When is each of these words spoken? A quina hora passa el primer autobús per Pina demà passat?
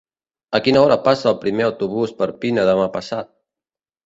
A 0.59 0.61
quina 0.67 0.79
hora 0.85 0.97
passa 1.07 1.27
el 1.31 1.37
primer 1.43 1.67
autobús 1.67 2.15
per 2.23 2.29
Pina 2.45 2.65
demà 2.71 2.89
passat? 2.97 3.31